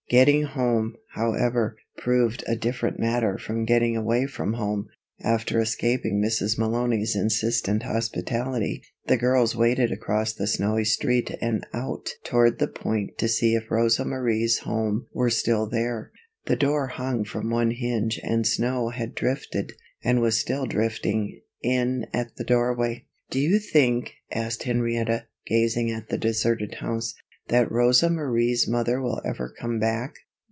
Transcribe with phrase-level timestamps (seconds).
[0.09, 4.89] Getting home, however, proved a different matter from getting away from home.
[5.23, 6.59] After escaping Mrs.
[6.59, 13.17] Malony's insistent hospitality, the girls waded across the snowy street and out toward the point
[13.19, 16.11] to see if Rosa Marie's home were still there.
[16.43, 19.71] The door hung from one hinge and snow had drifted,
[20.03, 23.05] and was still drifting, in at the doorway.
[23.29, 27.13] "Do you think," asked Henrietta, gazing at the deserted house,
[27.47, 30.13] "that Rosa Marie's mother will ever come back?"